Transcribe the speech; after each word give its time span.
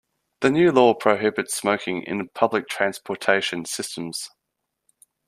The 0.39 0.49
new 0.49 0.71
law 0.71 0.95
prohibits 0.95 1.55
smoking 1.55 2.01
in 2.01 2.27
public 2.29 2.67
transportation 2.67 3.65
systems. 3.65 4.31